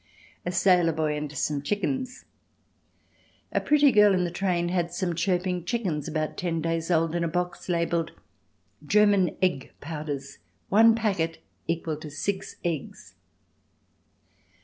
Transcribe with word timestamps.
A 0.47 0.51
Sailor 0.51 0.93
Boy 0.93 1.15
and 1.15 1.31
Some 1.31 1.61
Chickens 1.61 2.25
A 3.51 3.61
pretty 3.61 3.91
girl 3.91 4.15
in 4.15 4.23
the 4.23 4.31
train 4.31 4.69
had 4.69 4.91
some 4.91 5.13
chirping 5.13 5.63
chickens 5.63 6.07
about 6.07 6.37
ten 6.37 6.59
days' 6.59 6.89
old 6.89 7.13
in 7.13 7.23
a 7.23 7.27
box 7.27 7.69
labelled 7.69 8.09
"German 8.83 9.37
egg 9.43 9.73
powders. 9.79 10.39
One 10.69 10.95
packet 10.95 11.37
equal 11.67 11.97
to 11.97 12.09
six 12.09 12.55
eggs." 12.65 13.13